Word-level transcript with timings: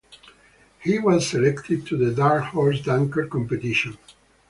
He 0.79 0.97
was 0.97 1.29
selected 1.29 1.85
to 1.85 1.95
the 1.95 2.11
Dark 2.11 2.45
Horse 2.45 2.81
Dunker 2.81 3.27
Competition. 3.27 3.99